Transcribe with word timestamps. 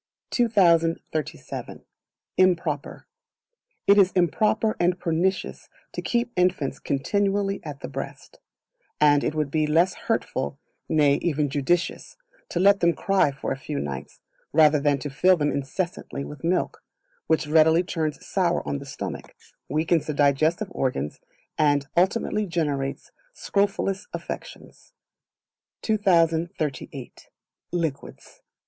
2037. 0.31 1.85
Improper. 2.35 3.05
It 3.85 3.99
is 3.99 4.11
improper 4.13 4.75
and 4.79 4.97
pernicious 4.99 5.69
to 5.93 6.01
keep 6.01 6.31
infants 6.35 6.79
continually 6.79 7.61
at 7.63 7.81
the 7.81 7.87
breast; 7.87 8.39
and 8.99 9.23
it 9.23 9.35
would 9.35 9.51
be 9.51 9.67
less 9.67 9.93
hurtful, 9.93 10.57
nay, 10.89 11.17
even 11.21 11.49
judicious, 11.51 12.17
to 12.49 12.59
let 12.59 12.79
them 12.79 12.93
cry 12.93 13.29
for 13.29 13.51
a 13.51 13.55
few 13.59 13.77
nights, 13.79 14.21
rather 14.51 14.79
than 14.79 14.97
to 14.97 15.11
fill 15.11 15.37
them 15.37 15.51
incessantly 15.51 16.25
with 16.25 16.43
milk, 16.43 16.81
which 17.27 17.45
readily 17.45 17.83
turns 17.83 18.25
sour 18.25 18.67
on 18.67 18.79
the 18.79 18.87
stomach, 18.87 19.35
weakens 19.69 20.07
the 20.07 20.15
digestive 20.15 20.69
organs, 20.71 21.19
and 21.59 21.85
ultimately 21.95 22.47
generates 22.47 23.11
scrofulous 23.33 24.07
affections. 24.13 24.93
2038. 25.83 27.27
Liquids. 27.71 28.41